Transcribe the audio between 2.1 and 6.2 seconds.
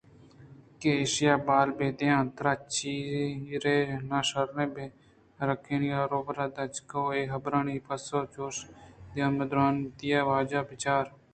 ءُ ترا چرے ناشراں بِہ رکہیّناں